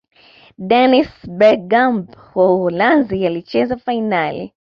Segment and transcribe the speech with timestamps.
[0.69, 4.53] dennis berkgamp wa uholanzi alicheza fainali